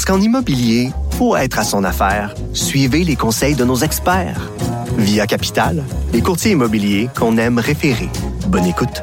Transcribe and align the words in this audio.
Parce 0.00 0.16
qu'en 0.16 0.24
immobilier, 0.24 0.92
pour 1.18 1.36
être 1.36 1.58
à 1.58 1.62
son 1.62 1.84
affaire, 1.84 2.34
suivez 2.54 3.04
les 3.04 3.16
conseils 3.16 3.54
de 3.54 3.66
nos 3.66 3.76
experts. 3.76 4.50
Via 4.96 5.26
Capital, 5.26 5.84
les 6.14 6.22
courtiers 6.22 6.52
immobiliers 6.52 7.10
qu'on 7.14 7.36
aime 7.36 7.58
référer. 7.58 8.08
Bonne 8.46 8.64
écoute. 8.64 9.02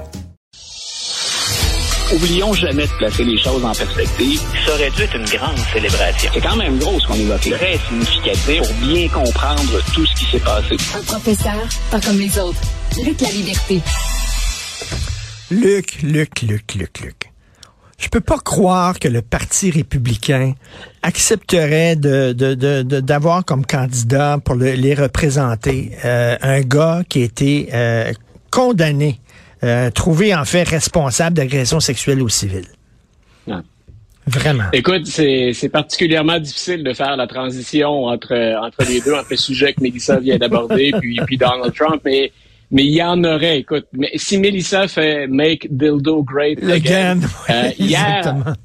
Oublions 2.16 2.52
jamais 2.54 2.88
de 2.88 2.98
placer 2.98 3.24
les 3.24 3.38
choses 3.38 3.64
en 3.64 3.74
perspective. 3.74 4.42
Ça 4.66 4.74
aurait 4.74 4.90
dû 4.90 5.04
être 5.04 5.16
une 5.16 5.26
grande 5.26 5.60
célébration. 5.72 6.32
C'est 6.34 6.42
quand 6.42 6.56
même 6.56 6.80
gros 6.80 7.00
ce 7.00 7.06
qu'on 7.06 7.14
évoque 7.14 7.46
là. 7.46 7.58
Très 7.58 7.78
significatif 7.78 8.62
pour 8.64 8.74
bien 8.88 9.08
comprendre 9.10 9.84
tout 9.94 10.04
ce 10.04 10.16
qui 10.16 10.32
s'est 10.32 10.44
passé. 10.44 10.78
Un 10.98 11.04
professeur, 11.04 11.68
pas 11.92 12.02
comme 12.02 12.18
les 12.18 12.40
autres. 12.40 12.62
Luc 13.06 13.22
la 13.22 13.30
liberté. 13.30 13.82
Luc, 15.52 16.02
Luc, 16.02 16.42
Luc, 16.42 16.74
Luc, 16.74 17.00
Luc. 17.02 17.27
Je 18.00 18.10
peux 18.10 18.22
pas 18.22 18.38
croire 18.38 19.00
que 19.00 19.08
le 19.08 19.24
Parti 19.24 19.72
républicain 19.72 20.54
accepterait 21.02 21.96
de, 21.96 22.32
de, 22.32 22.54
de, 22.54 23.00
d'avoir 23.00 23.44
comme 23.44 23.66
candidat 23.66 24.38
pour 24.44 24.54
le- 24.54 24.74
les 24.74 24.94
représenter 24.94 25.92
euh, 26.06 26.36
un 26.42 26.62
gars 26.62 27.02
qui 27.10 27.22
a 27.22 27.26
été 27.26 27.70
euh, 27.74 28.14
condamné, 28.52 29.20
euh, 29.64 29.90
trouvé 29.90 30.36
en 30.36 30.46
fait 30.46 30.64
responsable 30.64 31.38
d'agression 31.38 31.80
sexuelle 31.80 32.22
aux 32.22 32.30
civils. 32.30 32.68
Ouais. 33.48 33.56
Vraiment. 34.28 34.66
Écoute, 34.74 35.08
c'est 35.08 35.54
c'est 35.54 35.70
particulièrement 35.70 36.38
difficile 36.38 36.84
de 36.84 36.94
faire 36.94 37.16
la 37.18 37.26
transition 37.28 38.04
entre 38.06 38.36
entre 38.62 38.84
les 38.88 39.00
deux, 39.02 39.14
entre 39.16 39.28
le 39.32 39.38
sujet 39.38 39.74
que 39.74 39.82
Mélissa 39.82 40.20
vient 40.20 40.38
d'aborder, 40.38 40.92
puis 41.00 41.20
puis 41.26 41.38
Donald 41.38 41.74
Trump, 41.74 42.02
mais 42.06 42.32
mais 42.72 42.84
il 42.86 42.92
y 42.94 43.04
en 43.04 43.24
aurait. 43.24 43.60
Écoute, 43.60 43.88
mais 43.94 44.12
si 44.16 44.38
Mélissa 44.38 44.88
fait 44.88 45.28
Make 45.28 45.68
Dildo 45.70 46.24
Great 46.24 46.62
Again, 46.64 46.72
Again. 46.72 47.20
euh, 47.50 47.72
hier. 47.80 48.56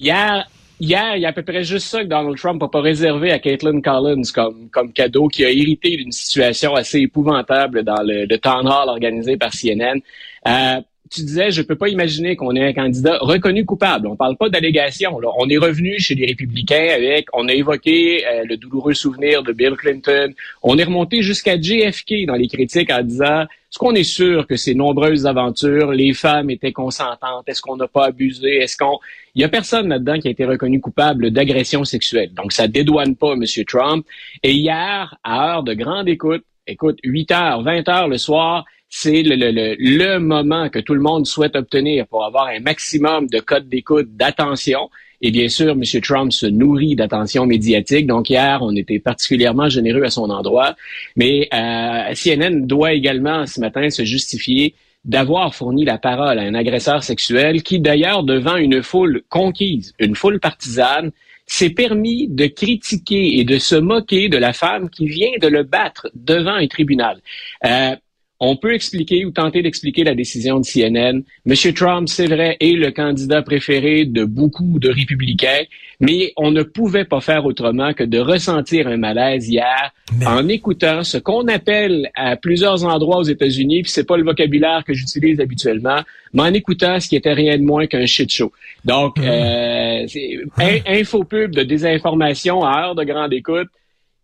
Hier, 0.00 0.48
hier, 0.78 1.16
il 1.16 1.22
y 1.22 1.26
a 1.26 1.30
à 1.30 1.32
peu 1.32 1.42
près 1.42 1.64
juste 1.64 1.88
ça 1.88 2.02
que 2.04 2.08
Donald 2.08 2.36
Trump 2.38 2.62
n'a 2.62 2.68
pas 2.68 2.80
réservé 2.80 3.32
à 3.32 3.40
Caitlin 3.40 3.80
Collins 3.80 4.22
comme, 4.32 4.68
comme 4.70 4.92
cadeau, 4.92 5.26
qui 5.26 5.44
a 5.44 5.50
hérité 5.50 5.96
d'une 5.96 6.12
situation 6.12 6.76
assez 6.76 7.00
épouvantable 7.00 7.82
dans 7.82 8.00
le, 8.02 8.26
le 8.26 8.38
town 8.38 8.66
hall 8.66 8.88
organisé 8.88 9.36
par 9.36 9.50
CNN. 9.52 10.00
Euh, 10.46 10.80
tu 11.10 11.22
disais, 11.22 11.50
je 11.50 11.62
peux 11.62 11.76
pas 11.76 11.88
imaginer 11.88 12.36
qu'on 12.36 12.54
ait 12.54 12.66
un 12.66 12.72
candidat 12.72 13.18
reconnu 13.20 13.64
coupable. 13.64 14.06
On 14.06 14.16
parle 14.16 14.36
pas 14.36 14.48
d'allégation. 14.48 15.18
On 15.38 15.48
est 15.48 15.58
revenu 15.58 15.98
chez 15.98 16.14
les 16.14 16.26
républicains 16.26 16.88
avec, 16.94 17.26
on 17.32 17.48
a 17.48 17.54
évoqué 17.54 18.26
euh, 18.26 18.44
le 18.44 18.56
douloureux 18.56 18.94
souvenir 18.94 19.42
de 19.42 19.52
Bill 19.52 19.72
Clinton. 19.72 20.32
On 20.62 20.78
est 20.78 20.84
remonté 20.84 21.22
jusqu'à 21.22 21.60
JFK 21.60 22.26
dans 22.26 22.34
les 22.34 22.48
critiques 22.48 22.90
en 22.90 23.02
disant, 23.02 23.42
est-ce 23.42 23.78
qu'on 23.78 23.94
est 23.94 24.02
sûr 24.02 24.46
que 24.46 24.56
ces 24.56 24.74
nombreuses 24.74 25.26
aventures, 25.26 25.92
les 25.92 26.14
femmes 26.14 26.50
étaient 26.50 26.72
consentantes? 26.72 27.48
Est-ce 27.48 27.60
qu'on 27.60 27.76
n'a 27.76 27.88
pas 27.88 28.06
abusé? 28.06 28.56
Est-ce 28.56 28.76
qu'on... 28.76 28.98
Il 29.34 29.42
y 29.42 29.44
a 29.44 29.48
personne 29.48 29.88
là-dedans 29.88 30.18
qui 30.18 30.28
a 30.28 30.30
été 30.30 30.44
reconnu 30.46 30.80
coupable 30.80 31.30
d'agression 31.30 31.84
sexuelle. 31.84 32.32
Donc, 32.34 32.52
ça 32.52 32.66
dédouane 32.66 33.14
pas 33.14 33.34
M. 33.34 33.44
Trump. 33.66 34.06
Et 34.42 34.52
hier, 34.52 35.16
à 35.22 35.52
heure 35.52 35.62
de 35.62 35.74
grande 35.74 36.08
écoute, 36.08 36.44
écoute, 36.66 36.98
8 37.04 37.30
heures, 37.32 37.62
20 37.62 37.88
heures 37.88 38.08
le 38.08 38.18
soir, 38.18 38.64
c'est 38.88 39.22
le, 39.22 39.36
le, 39.36 39.50
le, 39.50 39.76
le 39.78 40.18
moment 40.18 40.68
que 40.68 40.78
tout 40.78 40.94
le 40.94 41.00
monde 41.00 41.26
souhaite 41.26 41.56
obtenir 41.56 42.06
pour 42.06 42.24
avoir 42.24 42.46
un 42.46 42.60
maximum 42.60 43.26
de 43.26 43.40
codes 43.40 43.68
d'écoute, 43.68 44.16
d'attention. 44.16 44.90
Et 45.20 45.30
bien 45.30 45.48
sûr, 45.48 45.72
M. 45.72 45.82
Trump 46.00 46.32
se 46.32 46.46
nourrit 46.46 46.94
d'attention 46.94 47.44
médiatique. 47.44 48.06
Donc 48.06 48.30
hier, 48.30 48.60
on 48.62 48.74
était 48.76 48.98
particulièrement 49.00 49.68
généreux 49.68 50.04
à 50.04 50.10
son 50.10 50.30
endroit. 50.30 50.76
Mais 51.16 51.48
euh, 51.52 52.14
CNN 52.14 52.66
doit 52.66 52.92
également 52.92 53.46
ce 53.46 53.60
matin 53.60 53.90
se 53.90 54.04
justifier 54.04 54.74
d'avoir 55.04 55.54
fourni 55.54 55.84
la 55.84 55.98
parole 55.98 56.38
à 56.38 56.42
un 56.42 56.54
agresseur 56.54 57.02
sexuel 57.02 57.62
qui, 57.62 57.80
d'ailleurs, 57.80 58.22
devant 58.22 58.56
une 58.56 58.82
foule 58.82 59.22
conquise, 59.28 59.94
une 59.98 60.14
foule 60.14 60.40
partisane, 60.40 61.10
s'est 61.46 61.70
permis 61.70 62.28
de 62.28 62.46
critiquer 62.46 63.38
et 63.38 63.44
de 63.44 63.58
se 63.58 63.74
moquer 63.74 64.28
de 64.28 64.36
la 64.36 64.52
femme 64.52 64.90
qui 64.90 65.06
vient 65.06 65.30
de 65.40 65.48
le 65.48 65.62
battre 65.62 66.08
devant 66.14 66.52
un 66.54 66.66
tribunal. 66.66 67.20
Euh, 67.64 67.96
on 68.40 68.56
peut 68.56 68.72
expliquer 68.74 69.24
ou 69.24 69.30
tenter 69.32 69.62
d'expliquer 69.62 70.04
la 70.04 70.14
décision 70.14 70.60
de 70.60 70.64
CNN. 70.64 71.22
M. 71.46 71.72
Trump, 71.74 72.08
c'est 72.08 72.26
vrai, 72.26 72.56
est 72.60 72.72
le 72.76 72.90
candidat 72.92 73.42
préféré 73.42 74.04
de 74.04 74.24
beaucoup 74.24 74.78
de 74.78 74.88
républicains, 74.88 75.62
mais 75.98 76.32
on 76.36 76.52
ne 76.52 76.62
pouvait 76.62 77.04
pas 77.04 77.20
faire 77.20 77.44
autrement 77.46 77.92
que 77.94 78.04
de 78.04 78.18
ressentir 78.18 78.86
un 78.86 78.96
malaise 78.96 79.48
hier 79.48 79.92
Mais- 80.16 80.26
en 80.26 80.46
écoutant 80.48 81.02
ce 81.02 81.18
qu'on 81.18 81.48
appelle 81.48 82.10
à 82.14 82.36
plusieurs 82.36 82.84
endroits 82.84 83.18
aux 83.18 83.24
États-Unis, 83.24 83.82
puis 83.82 83.90
c'est 83.90 84.06
pas 84.06 84.16
le 84.16 84.24
vocabulaire 84.24 84.84
que 84.86 84.94
j'utilise 84.94 85.40
habituellement, 85.40 86.00
mais 86.32 86.42
en 86.42 86.54
écoutant 86.54 87.00
ce 87.00 87.08
qui 87.08 87.16
était 87.16 87.32
rien 87.32 87.58
de 87.58 87.62
moins 87.64 87.86
qu'un 87.88 88.06
shit 88.06 88.32
show. 88.32 88.52
Donc, 88.84 89.18
euh, 89.18 90.04
c'est 90.06 90.38
in- 90.58 90.78
infopub 91.00 91.50
de 91.54 91.64
désinformation 91.64 92.62
à 92.62 92.82
heure 92.82 92.94
de 92.94 93.02
grande 93.02 93.32
écoute. 93.32 93.66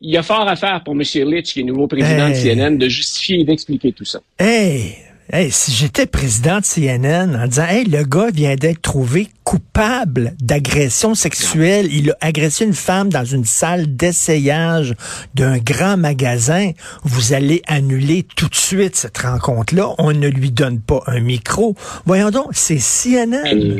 Il 0.01 0.13
y 0.13 0.17
a 0.17 0.23
fort 0.23 0.47
à 0.49 0.57
faire 0.57 0.83
pour 0.85 0.95
M. 0.95 1.01
Litch, 1.01 1.55
qui 1.55 1.61
est 1.61 1.65
nouveau 1.65 1.87
président 1.87 2.29
de. 2.29 2.35
CNN, 2.35 2.77
de 2.77 2.89
justifier 2.89 3.41
et 3.41 3.45
d'expliquer 3.45 3.93
tout 3.93 4.05
ça. 4.05 4.21
Hey, 4.39 4.97
hey, 5.33 5.51
si 5.51 5.73
j'étais 5.73 6.07
président 6.07 6.59
de 6.59 6.65
CNN 6.65 7.35
en 7.37 7.47
disant, 7.47 7.67
hey, 7.67 7.85
le 7.85 8.05
gars 8.05 8.31
vient 8.31 8.57
d'être 8.57 8.83
trouvé 8.83 9.29
coupable 9.45 10.35
d'agression 10.41 11.15
sexuelle, 11.15 11.89
il 11.91 12.11
a 12.11 12.17
agressé 12.21 12.65
une 12.65 12.75
femme 12.75 13.09
dans 13.09 13.25
une 13.25 13.45
salle 13.45 13.97
d'essayage 13.97 14.95
d'un 15.35 15.59
grand 15.59 15.97
magasin, 15.97 16.73
vous 17.05 17.33
allez 17.33 17.63
annuler 17.67 18.27
tout 18.37 18.49
de 18.49 18.55
suite 18.55 18.97
cette 18.97 19.19
rencontre-là. 19.19 19.95
On 19.99 20.13
ne 20.13 20.29
lui 20.29 20.51
donne 20.51 20.81
pas 20.81 21.03
un 21.07 21.21
micro. 21.21 21.77
Voyons 22.05 22.31
donc, 22.31 22.49
c'est 22.53 22.79
CNN. 22.79 23.79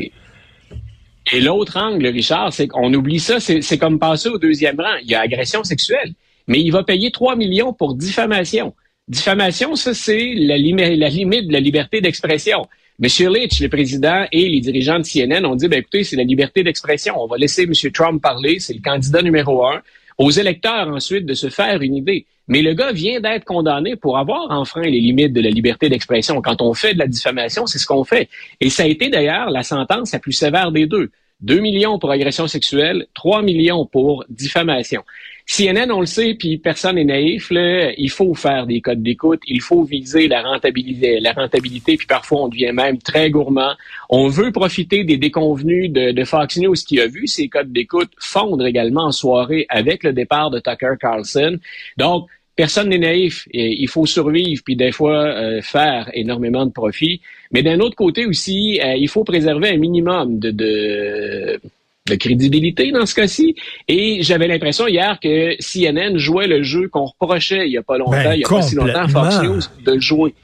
Et 1.33 1.41
l'autre 1.41 1.79
angle, 1.79 2.07
Richard, 2.07 2.53
c'est 2.53 2.69
qu'on 2.69 2.93
oublie 2.93 3.21
ça, 3.21 3.41
c'est 3.41 3.79
comme 3.79 3.99
passer 3.99 4.29
au 4.29 4.39
deuxième 4.39 4.79
rang. 4.79 4.97
Il 5.03 5.09
y 5.11 5.15
a 5.15 5.21
agression 5.21 5.65
sexuelle, 5.65 6.13
mais 6.47 6.61
il 6.61 6.71
va 6.71 6.83
payer 6.85 7.11
3 7.11 7.37
millions 7.37 7.73
pour 7.73 7.95
diffamation. 7.95 8.75
Diffamation, 9.09 9.75
ça, 9.77 9.95
c'est 9.95 10.35
la, 10.37 10.57
limi- 10.59 10.97
la 10.97 11.09
limite 11.09 11.49
de 11.49 11.53
la 11.53 11.61
liberté 11.61 12.01
d'expression. 12.01 12.67
Monsieur 12.99 13.29
Litch, 13.29 13.61
le 13.61 13.69
président 13.69 14.25
et 14.31 14.49
les 14.49 14.61
dirigeants 14.61 14.99
de 14.99 15.05
CNN 15.05 15.45
ont 15.45 15.57
dit, 15.57 15.67
ben, 15.69 15.81
écoutez, 15.81 16.05
c'est 16.05 16.17
la 16.17 16.23
liberté 16.23 16.63
d'expression. 16.63 17.15
On 17.19 17.27
va 17.27 17.37
laisser 17.37 17.67
Monsieur 17.67 17.91
Trump 17.91 18.23
parler, 18.23 18.61
c'est 18.61 18.75
le 18.75 18.81
candidat 18.81 19.21
numéro 19.23 19.67
un. 19.67 19.83
Aux 20.19 20.31
électeurs, 20.31 20.89
ensuite, 20.89 21.27
de 21.27 21.35
se 21.35 21.49
faire 21.49 21.83
une 21.83 21.97
idée. 21.97 22.27
Mais 22.47 22.63
le 22.63 22.75
gars 22.75 22.93
vient 22.93 23.21
d'être 23.21 23.45
condamné 23.45 23.97
pour 23.97 24.19
avoir 24.19 24.51
enfreint 24.51 24.83
les 24.83 25.01
limites 25.01 25.33
de 25.33 25.41
la 25.41 25.51
liberté 25.51 25.89
d'expression. 25.89 26.41
Quand 26.43 26.61
on 26.61 26.75
fait 26.75 26.95
de 26.95 26.99
la 26.99 27.07
diffamation, 27.07 27.67
c'est 27.67 27.79
ce 27.79 27.87
qu'on 27.87 28.05
fait. 28.05 28.29
Et 28.61 28.71
ça 28.71 28.83
a 28.83 28.87
été 28.87 29.09
d'ailleurs 29.09 29.51
la 29.51 29.63
sentence 29.63 30.13
la 30.13 30.19
plus 30.19 30.33
sévère 30.33 30.71
des 30.71 30.87
deux. 30.87 31.11
2 31.41 31.61
millions 31.61 31.99
pour 31.99 32.11
agression 32.11 32.47
sexuelle, 32.47 33.07
3 33.15 33.43
millions 33.43 33.87
pour 33.87 34.25
diffamation. 34.29 35.03
CNN, 35.47 35.91
on 35.91 36.01
le 36.01 36.07
sait, 36.07 36.35
puis 36.35 36.57
personne 36.57 36.97
n'est 36.97 37.05
naïf, 37.05 37.49
il 37.51 38.09
faut 38.11 38.35
faire 38.35 38.67
des 38.67 38.81
codes 38.81 39.03
d'écoute, 39.03 39.43
il 39.47 39.61
faut 39.61 39.83
viser 39.83 40.27
la 40.27 40.43
rentabilité, 40.43 41.21
la 41.21 41.35
puis 41.35 42.07
parfois 42.09 42.43
on 42.43 42.49
devient 42.49 42.73
même 42.73 42.97
très 42.97 43.31
gourmand. 43.31 43.75
On 44.09 44.29
veut 44.29 44.53
profiter 44.53 45.05
des 45.05 45.19
déconvenus 45.19 45.91
de, 45.93 46.13
de 46.13 46.25
Fox 46.25 46.57
News 46.57 46.75
qui 46.75 46.99
a 46.99 47.07
vu 47.07 47.27
ces 47.27 47.49
codes 47.49 47.73
d'écoute 47.73 48.11
fondre 48.19 48.65
également 48.65 49.05
en 49.05 49.13
soirée 49.13 49.67
avec 49.69 50.03
le 50.03 50.15
départ 50.15 50.51
de 50.51 50.61
Tucker 50.61 50.95
Carlson. 50.99 51.59
Donc, 51.99 52.27
personne 52.57 52.89
n'est 52.89 52.99
naïf. 52.99 53.49
Et 53.53 53.81
il 53.81 53.89
faut 53.89 54.07
survivre, 54.07 54.63
puis 54.65 54.77
des 54.77 54.93
fois 54.93 55.25
euh, 55.25 55.61
faire 55.63 56.11
énormément 56.15 56.67
de 56.67 56.73
profit. 56.73 57.21
Mais 57.53 57.63
d'un 57.63 57.81
autre 57.81 57.97
côté 57.97 58.27
aussi, 58.27 58.81
euh, 58.83 58.95
il 58.97 59.09
faut 59.09 59.25
préserver 59.25 59.71
un 59.71 59.79
minimum 59.79 60.39
de, 60.39 60.51
de, 60.51 61.61
de 62.07 62.15
crédibilité 62.17 62.93
dans 62.93 63.07
ce 63.07 63.15
cas-ci. 63.15 63.55
Et 63.89 64.23
j'avais 64.23 64.49
l'impression 64.49 64.87
hier 64.87 65.19
que 65.21 65.57
CNN 65.61 66.17
jouait 66.19 66.47
le 66.47 66.63
jeu 66.63 66.89
qu'on 66.89 67.07
reprochait 67.07 67.67
il 67.67 67.71
n'y 67.71 67.79
a 67.79 67.83
pas 67.83 67.99
longtemps, 67.99 68.13
Ben, 68.13 68.35
il 68.35 68.39
n'y 68.39 68.45
a 68.45 68.49
pas 68.49 68.63
si 68.63 68.75
longtemps, 68.75 69.09
Fox. 69.09 69.43
News, 69.43 69.61
de 69.85 70.01
jouer. 70.01 70.35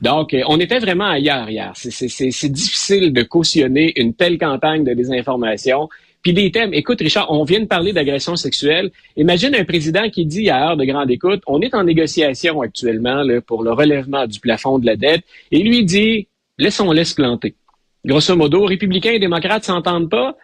Donc, 0.00 0.32
euh, 0.32 0.42
on 0.48 0.58
était 0.58 0.78
vraiment 0.78 1.08
ailleurs 1.08 1.50
hier. 1.50 1.72
C'est 1.74 2.48
difficile 2.48 3.12
de 3.12 3.22
cautionner 3.22 3.92
une 4.00 4.14
telle 4.14 4.38
campagne 4.38 4.84
de 4.84 4.94
désinformation. 4.94 5.88
Puis 6.22 6.34
des 6.34 6.50
thèmes, 6.50 6.74
écoute 6.74 7.00
Richard, 7.00 7.30
on 7.30 7.44
vient 7.44 7.60
de 7.60 7.66
parler 7.66 7.92
d'agression 7.92 8.36
sexuelle. 8.36 8.90
Imagine 9.16 9.54
un 9.54 9.64
président 9.64 10.10
qui 10.10 10.26
dit 10.26 10.50
à 10.50 10.70
heure 10.70 10.76
de 10.76 10.84
grande 10.84 11.10
écoute, 11.10 11.42
on 11.46 11.62
est 11.62 11.74
en 11.74 11.84
négociation 11.84 12.60
actuellement 12.60 13.24
pour 13.46 13.62
le 13.62 13.72
relèvement 13.72 14.26
du 14.26 14.38
plafond 14.38 14.78
de 14.78 14.86
la 14.86 14.96
dette, 14.96 15.22
et 15.50 15.62
lui 15.62 15.84
dit, 15.84 16.28
laissons-les 16.58 17.04
se 17.04 17.14
planter. 17.14 17.54
Grosso 18.04 18.36
modo, 18.36 18.64
républicains 18.64 19.12
et 19.12 19.18
démocrates 19.18 19.64
s'entendent 19.64 20.10
pas, 20.10 20.36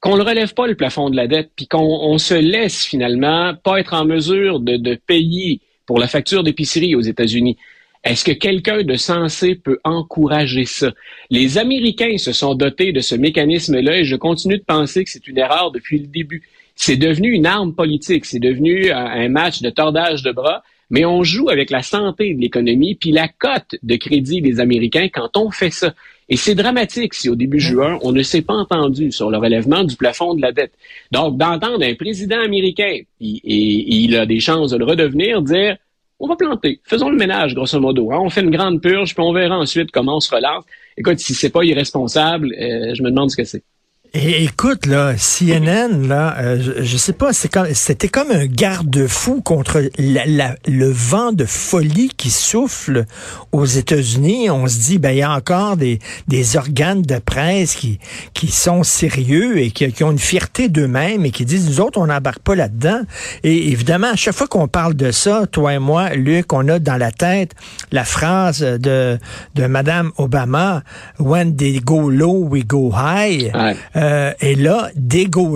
qu'on 0.00 0.16
ne 0.16 0.22
relève 0.22 0.54
pas 0.54 0.66
le 0.66 0.74
plafond 0.74 1.10
de 1.10 1.16
la 1.16 1.28
dette, 1.28 1.50
puis 1.54 1.68
qu'on 1.68 2.18
se 2.18 2.34
laisse 2.34 2.84
finalement 2.84 3.54
pas 3.54 3.78
être 3.78 3.94
en 3.94 4.04
mesure 4.04 4.58
de, 4.58 4.76
de 4.76 4.94
payer 4.94 5.60
pour 5.86 5.98
la 5.98 6.08
facture 6.08 6.42
d'épicerie 6.42 6.94
aux 6.94 7.00
États-Unis. 7.00 7.56
Est-ce 8.02 8.24
que 8.24 8.32
quelqu'un 8.32 8.82
de 8.82 8.96
sensé 8.96 9.54
peut 9.54 9.78
encourager 9.84 10.64
ça? 10.64 10.92
Les 11.28 11.58
Américains 11.58 12.16
se 12.16 12.32
sont 12.32 12.54
dotés 12.54 12.92
de 12.92 13.00
ce 13.00 13.14
mécanisme-là 13.14 13.98
et 13.98 14.04
je 14.04 14.16
continue 14.16 14.56
de 14.56 14.64
penser 14.64 15.04
que 15.04 15.10
c'est 15.10 15.28
une 15.28 15.36
erreur 15.36 15.70
depuis 15.70 15.98
le 15.98 16.06
début. 16.06 16.42
C'est 16.76 16.96
devenu 16.96 17.30
une 17.32 17.44
arme 17.44 17.74
politique, 17.74 18.24
c'est 18.24 18.38
devenu 18.38 18.90
un 18.90 19.28
match 19.28 19.60
de 19.60 19.68
tordage 19.68 20.22
de 20.22 20.32
bras, 20.32 20.62
mais 20.88 21.04
on 21.04 21.22
joue 21.22 21.50
avec 21.50 21.68
la 21.68 21.82
santé 21.82 22.32
de 22.32 22.40
l'économie 22.40 22.94
puis 22.94 23.12
la 23.12 23.28
cote 23.28 23.76
de 23.82 23.96
crédit 23.96 24.40
des 24.40 24.60
Américains 24.60 25.08
quand 25.12 25.36
on 25.36 25.50
fait 25.50 25.70
ça. 25.70 25.94
Et 26.30 26.36
c'est 26.36 26.54
dramatique 26.54 27.12
si 27.12 27.28
au 27.28 27.34
début 27.34 27.60
juin, 27.60 27.98
on 28.02 28.12
ne 28.12 28.22
s'est 28.22 28.40
pas 28.40 28.54
entendu 28.54 29.12
sur 29.12 29.30
le 29.30 29.36
relèvement 29.36 29.84
du 29.84 29.96
plafond 29.96 30.34
de 30.34 30.40
la 30.40 30.52
dette. 30.52 30.72
Donc, 31.12 31.36
d'entendre 31.36 31.84
un 31.84 31.94
président 31.94 32.40
américain, 32.40 33.00
et 33.20 33.40
il 33.44 34.16
a 34.16 34.24
des 34.24 34.40
chances 34.40 34.70
de 34.70 34.78
le 34.78 34.84
redevenir, 34.84 35.42
dire 35.42 35.76
on 36.20 36.28
va 36.28 36.36
planter. 36.36 36.80
Faisons 36.84 37.08
le 37.08 37.16
ménage, 37.16 37.54
grosso 37.54 37.80
modo. 37.80 38.12
Hein. 38.12 38.18
On 38.20 38.30
fait 38.30 38.42
une 38.42 38.50
grande 38.50 38.80
purge, 38.80 39.14
puis 39.14 39.24
on 39.24 39.32
verra 39.32 39.58
ensuite 39.58 39.90
comment 39.90 40.16
on 40.16 40.20
se 40.20 40.32
relance. 40.32 40.64
Écoute, 40.96 41.18
si 41.18 41.34
c'est 41.34 41.50
pas 41.50 41.64
irresponsable, 41.64 42.54
euh, 42.60 42.94
je 42.94 43.02
me 43.02 43.10
demande 43.10 43.30
ce 43.30 43.36
que 43.36 43.44
c'est. 43.44 43.64
Et 44.12 44.42
écoute, 44.42 44.86
là, 44.86 45.14
CNN, 45.14 46.08
là, 46.08 46.34
euh, 46.40 46.74
je, 46.80 46.96
sais 46.96 47.12
pas, 47.12 47.32
c'était 47.32 48.08
comme 48.08 48.32
un 48.32 48.46
garde-fou 48.46 49.40
contre 49.40 49.88
le 49.98 50.90
vent 50.90 51.30
de 51.30 51.44
folie 51.44 52.10
qui 52.16 52.30
souffle 52.30 53.04
aux 53.52 53.66
États-Unis. 53.66 54.50
On 54.50 54.66
se 54.66 54.80
dit, 54.80 54.98
ben, 54.98 55.12
il 55.12 55.18
y 55.18 55.22
a 55.22 55.30
encore 55.30 55.76
des, 55.76 56.00
des 56.26 56.56
organes 56.56 57.02
de 57.02 57.20
presse 57.20 57.76
qui, 57.76 58.00
qui 58.34 58.48
sont 58.48 58.82
sérieux 58.82 59.58
et 59.58 59.70
qui, 59.70 59.92
qui 59.92 60.02
ont 60.02 60.10
une 60.10 60.18
fierté 60.18 60.68
d'eux-mêmes 60.68 61.24
et 61.24 61.30
qui 61.30 61.44
disent, 61.44 61.68
nous 61.68 61.80
autres, 61.80 62.00
on 62.00 62.08
n'embarque 62.08 62.40
pas 62.40 62.56
là-dedans. 62.56 63.02
Et 63.44 63.70
évidemment, 63.70 64.08
à 64.08 64.16
chaque 64.16 64.34
fois 64.34 64.48
qu'on 64.48 64.66
parle 64.66 64.94
de 64.94 65.12
ça, 65.12 65.46
toi 65.46 65.74
et 65.74 65.78
moi, 65.78 66.16
Luc, 66.16 66.52
on 66.52 66.66
a 66.66 66.80
dans 66.80 66.96
la 66.96 67.12
tête 67.12 67.52
la 67.92 68.04
phrase 68.04 68.58
de, 68.58 69.20
de 69.54 69.66
Madame 69.66 70.10
Obama, 70.18 70.82
When 71.20 71.54
they 71.54 71.78
go 71.78 72.10
low, 72.10 72.48
we 72.50 72.66
go 72.66 72.90
high. 72.92 73.52
Euh, 73.99 73.99
et 74.40 74.54
là, 74.54 74.90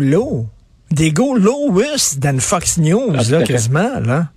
low. 0.00 0.46
Des 0.90 1.10
lowest 1.10 2.20
dans 2.20 2.38
Fox 2.38 2.78
News, 2.78 3.14
ah, 3.18 3.22
là, 3.30 3.42
quasiment, 3.42 4.00
là. 4.00 4.28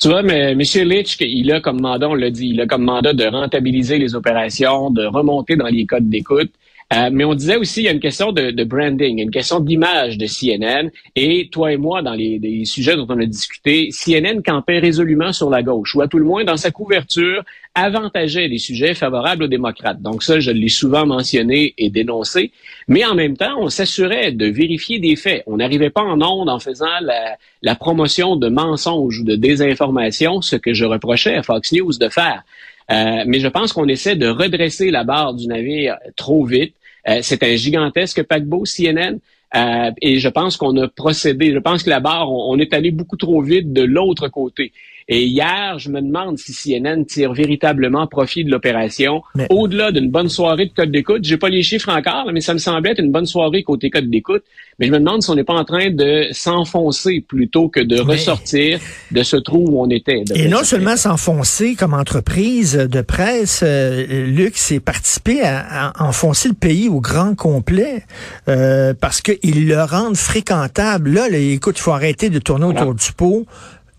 Tu 0.00 0.08
vois, 0.08 0.22
mais 0.22 0.52
M. 0.52 0.58
Litch, 0.58 1.16
il 1.20 1.52
a 1.52 1.60
comme 1.60 1.80
mandat, 1.80 2.08
on 2.08 2.14
l'a 2.14 2.30
dit, 2.30 2.48
il 2.48 2.60
a 2.60 2.66
comme 2.66 2.84
mandat 2.84 3.12
de 3.12 3.24
rentabiliser 3.24 3.98
les 3.98 4.14
opérations, 4.14 4.90
de 4.90 5.04
remonter 5.04 5.56
dans 5.56 5.66
les 5.66 5.86
codes 5.86 6.08
d'écoute. 6.08 6.50
Euh, 6.94 7.08
mais 7.12 7.24
on 7.24 7.34
disait 7.34 7.56
aussi, 7.56 7.80
il 7.80 7.84
y 7.84 7.88
a 7.88 7.92
une 7.92 8.00
question 8.00 8.30
de, 8.30 8.64
branding, 8.64 9.18
une 9.20 9.30
question 9.30 9.58
d'image 9.58 10.16
de 10.16 10.26
CNN. 10.26 10.90
Et 11.16 11.48
toi 11.50 11.72
et 11.72 11.76
moi, 11.76 12.02
dans 12.02 12.12
les, 12.12 12.38
les, 12.38 12.64
sujets 12.64 12.94
dont 12.94 13.06
on 13.08 13.18
a 13.18 13.26
discuté, 13.26 13.88
CNN 13.90 14.42
campait 14.42 14.78
résolument 14.78 15.32
sur 15.32 15.50
la 15.50 15.62
gauche, 15.62 15.94
ou 15.94 16.02
à 16.02 16.08
tout 16.08 16.18
le 16.18 16.24
moins 16.24 16.44
dans 16.44 16.56
sa 16.56 16.70
couverture, 16.70 17.42
avantageait 17.74 18.48
des 18.48 18.58
sujets 18.58 18.94
favorables 18.94 19.44
aux 19.44 19.48
démocrates. 19.48 20.00
Donc 20.00 20.22
ça, 20.22 20.38
je 20.38 20.52
l'ai 20.52 20.68
souvent 20.68 21.06
mentionné 21.06 21.74
et 21.78 21.90
dénoncé. 21.90 22.52
Mais 22.86 23.04
en 23.04 23.14
même 23.14 23.36
temps, 23.36 23.56
on 23.58 23.68
s'assurait 23.68 24.30
de 24.30 24.46
vérifier 24.46 25.00
des 25.00 25.16
faits. 25.16 25.42
On 25.46 25.56
n'arrivait 25.56 25.90
pas 25.90 26.02
en 26.02 26.20
onde 26.22 26.48
en 26.48 26.60
faisant 26.60 27.00
la, 27.00 27.36
la 27.62 27.74
promotion 27.74 28.36
de 28.36 28.48
mensonges 28.48 29.20
ou 29.20 29.24
de 29.24 29.34
désinformation, 29.34 30.40
ce 30.42 30.54
que 30.54 30.72
je 30.72 30.84
reprochais 30.84 31.34
à 31.34 31.42
Fox 31.42 31.72
News 31.72 31.92
de 31.98 32.08
faire. 32.08 32.44
Euh, 32.90 33.24
mais 33.26 33.40
je 33.40 33.48
pense 33.48 33.72
qu'on 33.72 33.88
essaie 33.88 34.16
de 34.16 34.28
redresser 34.28 34.90
la 34.90 35.04
barre 35.04 35.34
du 35.34 35.46
navire 35.46 35.96
trop 36.16 36.44
vite. 36.44 36.74
Euh, 37.08 37.18
c'est 37.22 37.42
un 37.42 37.56
gigantesque 37.56 38.22
paquebot 38.22 38.64
CNN. 38.64 39.18
Euh, 39.54 39.90
et 40.02 40.18
je 40.18 40.28
pense 40.28 40.56
qu'on 40.56 40.76
a 40.78 40.88
procédé, 40.88 41.52
je 41.52 41.58
pense 41.58 41.84
que 41.84 41.90
la 41.90 42.00
barre, 42.00 42.30
on 42.30 42.58
est 42.58 42.74
allé 42.74 42.90
beaucoup 42.90 43.16
trop 43.16 43.40
vite 43.40 43.72
de 43.72 43.82
l'autre 43.82 44.28
côté. 44.28 44.72
Et 45.08 45.24
hier, 45.24 45.78
je 45.78 45.90
me 45.90 46.00
demande 46.00 46.38
si 46.38 46.52
CNN 46.52 47.04
tire 47.04 47.32
véritablement 47.34 48.06
profit 48.06 48.44
de 48.44 48.50
l'opération. 48.50 49.22
Au-delà 49.50 49.92
d'une 49.92 50.10
bonne 50.10 50.28
soirée 50.28 50.66
de 50.66 50.72
code 50.72 50.90
d'écoute, 50.90 51.24
j'ai 51.24 51.36
pas 51.36 51.50
les 51.50 51.62
chiffres 51.62 51.90
encore, 51.90 52.30
mais 52.32 52.40
ça 52.40 52.54
me 52.54 52.58
semblait 52.58 52.92
être 52.92 53.00
une 53.00 53.12
bonne 53.12 53.26
soirée 53.26 53.62
côté 53.62 53.90
code 53.90 54.08
d'écoute. 54.08 54.42
Mais 54.78 54.86
je 54.86 54.92
me 54.92 54.98
demande 54.98 55.22
si 55.22 55.30
on 55.30 55.34
n'est 55.34 55.44
pas 55.44 55.54
en 55.54 55.64
train 55.64 55.90
de 55.90 56.26
s'enfoncer 56.32 57.20
plutôt 57.26 57.68
que 57.68 57.80
de 57.80 58.00
ressortir 58.00 58.80
de 59.10 59.22
ce 59.22 59.36
trou 59.36 59.66
où 59.68 59.80
on 59.80 59.90
était. 59.90 60.24
Et 60.34 60.48
non 60.48 60.64
seulement 60.64 60.96
s'enfoncer 60.96 61.74
comme 61.74 61.94
entreprise 61.94 62.74
de 62.74 63.00
presse, 63.02 63.60
euh, 63.62 64.26
Luc, 64.26 64.56
c'est 64.56 64.80
participer 64.80 65.42
à, 65.42 65.92
enfoncer 65.98 66.48
le 66.48 66.54
pays 66.54 66.88
au 66.88 67.00
grand 67.00 67.34
complet 67.34 68.04
euh, 68.48 68.94
parce 68.98 69.20
qu'ils 69.20 69.68
le 69.68 69.82
rendent 69.82 70.16
fréquentable. 70.16 71.10
Là, 71.10 71.28
écoute, 71.30 71.76
il 71.78 71.82
faut 71.82 71.92
arrêter 71.92 72.30
de 72.30 72.38
tourner 72.38 72.64
autour 72.64 72.94
du 72.94 73.12
pot. 73.12 73.46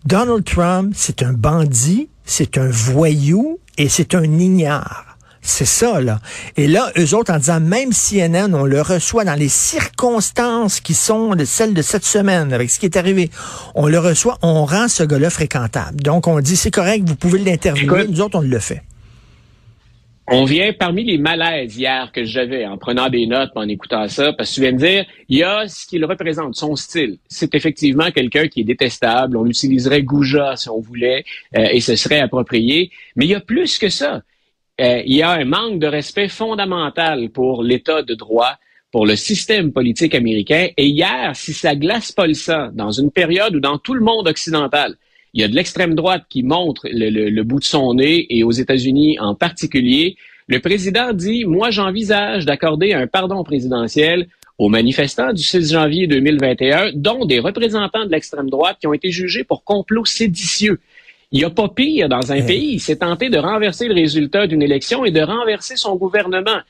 Donald 0.05 0.43
Trump, 0.45 0.93
c'est 0.95 1.23
un 1.23 1.33
bandit, 1.33 2.09
c'est 2.25 2.59
un 2.59 2.69
voyou 2.69 3.59
et 3.79 3.89
c'est 3.89 4.13
un 4.13 4.23
ignare. 4.23 5.17
C'est 5.41 5.65
ça, 5.65 5.99
là. 5.99 6.19
Et 6.57 6.67
là, 6.67 6.91
eux 6.97 7.15
autres, 7.15 7.33
en 7.33 7.37
disant, 7.37 7.59
même 7.59 7.89
CNN, 7.91 8.53
on 8.53 8.65
le 8.65 8.81
reçoit 8.81 9.25
dans 9.25 9.33
les 9.33 9.49
circonstances 9.49 10.79
qui 10.79 10.93
sont 10.93 11.35
celles 11.45 11.73
de 11.73 11.81
cette 11.81 12.05
semaine, 12.05 12.53
avec 12.53 12.69
ce 12.69 12.79
qui 12.79 12.85
est 12.85 12.97
arrivé, 12.97 13.31
on 13.73 13.87
le 13.87 13.97
reçoit, 13.97 14.37
on 14.43 14.65
rend 14.65 14.87
ce 14.87 15.03
gars-là 15.03 15.31
fréquentable. 15.31 15.99
Donc, 16.01 16.27
on 16.27 16.39
dit, 16.39 16.55
c'est 16.55 16.71
correct, 16.71 17.03
vous 17.07 17.15
pouvez 17.15 17.39
l'interviewer. 17.39 18.07
Nous 18.07 18.21
autres, 18.21 18.37
on 18.37 18.41
le 18.41 18.59
fait. 18.59 18.83
On 20.27 20.43
vient 20.43 20.73
parmi 20.73 21.03
les 21.03 21.19
malaises 21.19 21.77
hier 21.77 22.11
que 22.11 22.23
j'avais 22.23 22.65
en 22.65 22.77
prenant 22.77 23.09
des 23.09 23.27
notes, 23.27 23.51
en 23.53 23.67
écoutant 23.67 24.07
ça, 24.07 24.33
parce 24.33 24.49
que 24.49 24.55
tu 24.55 24.61
viens 24.61 24.73
de 24.73 24.77
dire, 24.77 25.05
il 25.29 25.37
y 25.37 25.43
a 25.43 25.67
ce 25.67 25.85
qu'il 25.85 26.03
représente, 26.03 26.55
son 26.55 26.75
style. 26.75 27.19
C'est 27.27 27.53
effectivement 27.53 28.09
quelqu'un 28.09 28.47
qui 28.47 28.61
est 28.61 28.63
détestable. 28.63 29.37
On 29.37 29.45
utiliserait 29.45 30.01
Gouja 30.01 30.55
si 30.55 30.67
on 30.69 30.79
voulait, 30.79 31.25
euh, 31.55 31.67
et 31.71 31.79
ce 31.79 31.95
serait 31.95 32.21
approprié. 32.21 32.89
Mais 33.15 33.25
il 33.25 33.29
y 33.29 33.35
a 33.35 33.39
plus 33.39 33.77
que 33.77 33.89
ça. 33.89 34.23
Euh, 34.81 35.03
il 35.05 35.15
y 35.15 35.21
a 35.21 35.29
un 35.29 35.45
manque 35.45 35.77
de 35.77 35.87
respect 35.87 36.27
fondamental 36.27 37.29
pour 37.29 37.61
l'État 37.61 38.01
de 38.01 38.15
droit, 38.15 38.57
pour 38.91 39.05
le 39.05 39.15
système 39.15 39.71
politique 39.71 40.15
américain. 40.15 40.69
Et 40.75 40.87
hier, 40.87 41.35
si 41.35 41.53
ça 41.53 41.75
glace 41.75 42.11
pas 42.11 42.25
le 42.25 42.33
sang 42.33 42.69
dans 42.73 42.91
une 42.91 43.11
période 43.11 43.55
où 43.55 43.59
dans 43.59 43.77
tout 43.77 43.93
le 43.93 44.01
monde 44.01 44.27
occidental, 44.27 44.95
il 45.35 45.41
y 45.41 45.43
a 45.43 45.49
de 45.49 45.55
l'extrême 45.55 45.95
droite 45.95 46.23
qui 46.29 46.43
montre 46.43 46.87
le, 46.89 47.43
bout 47.43 47.59
de 47.59 47.65
son 47.65 47.93
nez 47.93 48.25
et 48.29 48.43
aux 48.43 48.51
États-Unis 48.51 49.19
en 49.19 49.35
particulier. 49.35 50.15
Le 50.47 50.59
président 50.59 51.11
dit, 51.11 51.43
moi 51.43 51.71
j'envisage 51.71 52.45
d'accorder 52.45 52.93
un 52.93 53.05
pardon 53.05 53.43
présidentiel 53.43 54.27
aux 54.57 54.69
manifestants 54.69 55.33
du 55.33 55.43
6 55.43 55.73
janvier 55.73 56.07
2021, 56.07 56.93
dont 56.93 57.25
des 57.25 57.39
représentants 57.39 58.05
de 58.05 58.11
l'extrême 58.11 58.49
droite 58.49 58.77
qui 58.79 58.87
ont 58.87 58.93
été 58.93 59.11
jugés 59.11 59.43
pour 59.43 59.65
complot 59.65 60.05
séditieux. 60.05 60.79
Il 61.33 61.39
n'y 61.39 61.43
a 61.43 61.49
pas 61.49 61.67
pire 61.67 62.07
dans 62.07 62.31
un 62.31 62.41
pays. 62.41 62.75
Il 62.75 62.79
s'est 62.79 62.95
tenté 62.95 63.29
de 63.29 63.37
renverser 63.37 63.89
le 63.89 63.93
résultat 63.93 64.47
d'une 64.47 64.61
élection 64.61 65.03
et 65.03 65.11
de 65.11 65.19
renverser 65.19 65.75
son 65.75 65.97
gouvernement. 65.97 66.61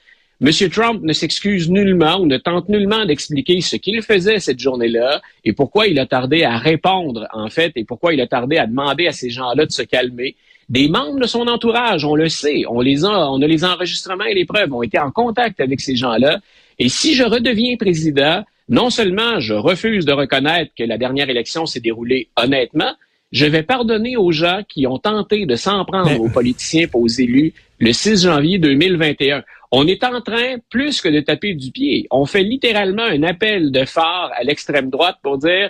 M. 0.41 0.51
Trump 0.69 1.01
ne 1.01 1.13
s'excuse 1.13 1.69
nullement 1.69 2.17
ou 2.19 2.25
ne 2.25 2.37
tente 2.37 2.67
nullement 2.67 3.05
d'expliquer 3.05 3.61
ce 3.61 3.77
qu'il 3.77 4.01
faisait 4.01 4.39
cette 4.39 4.59
journée-là 4.59 5.21
et 5.45 5.53
pourquoi 5.53 5.87
il 5.87 5.97
a 5.97 6.05
tardé 6.05 6.43
à 6.43 6.57
répondre, 6.57 7.25
en 7.31 7.49
fait, 7.49 7.71
et 7.75 7.85
pourquoi 7.85 8.13
il 8.13 8.19
a 8.19 8.27
tardé 8.27 8.57
à 8.57 8.67
demander 8.67 9.07
à 9.07 9.13
ces 9.13 9.29
gens-là 9.29 9.65
de 9.65 9.71
se 9.71 9.81
calmer. 9.81 10.35
Des 10.67 10.89
membres 10.89 11.19
de 11.19 11.27
son 11.27 11.47
entourage, 11.47 12.03
on 12.03 12.15
le 12.15 12.27
sait, 12.27 12.63
on 12.67 12.81
les 12.81 13.05
a, 13.05 13.31
on 13.31 13.41
a 13.41 13.47
les 13.47 13.63
enregistrements 13.63 14.25
et 14.25 14.33
les 14.33 14.45
preuves, 14.45 14.73
ont 14.73 14.83
été 14.83 14.99
en 14.99 15.11
contact 15.11 15.61
avec 15.61 15.79
ces 15.79 15.95
gens-là. 15.95 16.39
Et 16.79 16.89
si 16.89 17.13
je 17.13 17.23
redeviens 17.23 17.77
président, 17.77 18.43
non 18.67 18.89
seulement 18.89 19.39
je 19.39 19.53
refuse 19.53 20.05
de 20.05 20.11
reconnaître 20.11 20.71
que 20.77 20.83
la 20.83 20.97
dernière 20.97 21.29
élection 21.29 21.65
s'est 21.65 21.79
déroulée 21.79 22.27
honnêtement, 22.35 22.93
je 23.31 23.45
vais 23.45 23.63
pardonner 23.63 24.17
aux 24.17 24.31
gens 24.31 24.61
qui 24.67 24.87
ont 24.87 24.97
tenté 24.97 25.45
de 25.45 25.55
s'en 25.55 25.83
prendre 25.85 26.19
aux 26.21 26.29
politiciens 26.29 26.83
et 26.83 26.89
aux 26.93 27.07
élus 27.07 27.53
le 27.79 27.91
6 27.91 28.23
janvier 28.23 28.59
2021. 28.59 29.43
On 29.71 29.87
est 29.87 30.03
en 30.03 30.21
train, 30.21 30.57
plus 30.69 31.01
que 31.01 31.09
de 31.09 31.19
taper 31.19 31.53
du 31.53 31.71
pied, 31.71 32.07
on 32.11 32.25
fait 32.25 32.43
littéralement 32.43 33.03
un 33.03 33.23
appel 33.23 33.71
de 33.71 33.83
phare 33.85 34.31
à 34.37 34.43
l'extrême 34.43 34.89
droite 34.89 35.17
pour 35.21 35.37
dire 35.37 35.69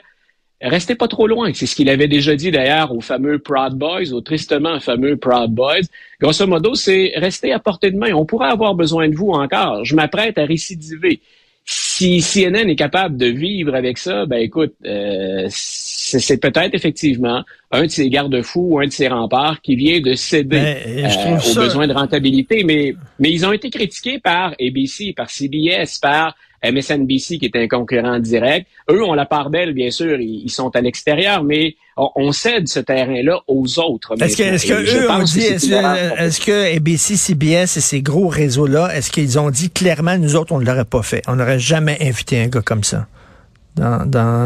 restez 0.61 0.95
pas 0.95 1.07
trop 1.07 1.27
loin. 1.27 1.51
C'est 1.53 1.65
ce 1.65 1.75
qu'il 1.75 1.89
avait 1.89 2.07
déjà 2.07 2.35
dit 2.35 2.51
d'ailleurs 2.51 2.93
aux 2.93 3.01
fameux 3.01 3.39
Proud 3.39 3.73
Boys, 3.73 4.13
aux 4.13 4.21
tristement 4.21 4.79
fameux 4.79 5.17
Proud 5.17 5.51
Boys. 5.51 5.87
Grosso 6.19 6.45
modo, 6.47 6.75
c'est 6.75 7.13
rester 7.15 7.51
à 7.51 7.59
portée 7.59 7.91
de 7.91 7.97
main. 7.97 8.13
On 8.13 8.25
pourrait 8.25 8.49
avoir 8.49 8.75
besoin 8.75 9.09
de 9.09 9.15
vous 9.15 9.31
encore. 9.31 9.85
Je 9.85 9.95
m'apprête 9.95 10.37
à 10.37 10.45
récidiver. 10.45 11.21
Si 11.67 12.21
CNN 12.21 12.69
est 12.69 12.75
capable 12.75 13.17
de 13.17 13.25
vivre 13.25 13.73
avec 13.73 13.97
ça, 13.97 14.27
ben 14.27 14.37
écoute, 14.37 14.73
euh, 14.85 15.47
c'est 15.49 16.37
peut-être 16.37 16.75
effectivement 16.75 17.43
un 17.71 17.83
de 17.83 17.87
ces 17.87 18.07
garde-fous 18.09 18.67
ou 18.73 18.79
un 18.79 18.85
de 18.85 18.91
ces 18.91 19.07
remparts 19.07 19.61
qui 19.61 19.75
vient 19.75 19.99
de 19.99 20.13
céder 20.13 20.47
ben, 20.47 20.77
euh, 20.85 21.37
aux 21.37 21.55
besoins 21.55 21.87
de 21.87 21.93
rentabilité. 21.93 22.63
Mais, 22.63 22.93
mais 23.19 23.31
ils 23.31 23.45
ont 23.47 23.51
été 23.51 23.71
critiqués 23.71 24.19
par 24.19 24.53
ABC, 24.61 25.13
par 25.13 25.31
CBS, 25.31 25.97
par 25.99 26.35
MSNBC 26.71 27.37
qui 27.39 27.45
est 27.45 27.55
un 27.55 27.67
concurrent 27.67 28.19
direct. 28.19 28.67
Eux 28.89 29.03
ont 29.03 29.13
la 29.13 29.25
part 29.25 29.49
belle, 29.49 29.73
bien 29.73 29.91
sûr, 29.91 30.19
ils, 30.19 30.49
sont 30.49 30.75
à 30.75 30.81
l'extérieur, 30.81 31.43
mais 31.43 31.75
on, 31.97 32.31
cède 32.31 32.67
ce 32.67 32.79
terrain-là 32.79 33.41
aux 33.47 33.79
autres. 33.79 34.15
Est-ce 34.21 34.37
que, 34.37 34.43
est-ce 34.43 34.65
que 34.65 34.73
eux 34.73 35.09
ont 35.09 35.23
dit, 35.23 35.41
est-ce 35.41 36.39
que, 36.39 36.75
ABC, 36.75 37.15
CBS 37.15 37.77
et 37.77 37.81
ces 37.81 38.01
gros 38.01 38.27
réseaux-là, 38.27 38.95
est-ce 38.95 39.11
qu'ils 39.11 39.39
ont 39.39 39.49
dit 39.49 39.69
clairement, 39.69 40.17
nous 40.17 40.35
autres, 40.35 40.53
on 40.53 40.59
ne 40.59 40.65
l'aurait 40.65 40.85
pas 40.85 41.03
fait? 41.03 41.21
On 41.27 41.35
n'aurait 41.35 41.59
jamais 41.59 41.97
invité 42.01 42.41
un 42.41 42.47
gars 42.47 42.61
comme 42.61 42.83
ça. 42.83 43.07